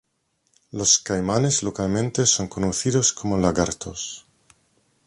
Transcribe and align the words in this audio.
Los 0.71 0.97
caimanes 0.97 1.61
localmente 1.61 2.25
son 2.25 2.47
conocidos 2.47 3.13
como 3.13 3.37
lagartos. 3.37 4.25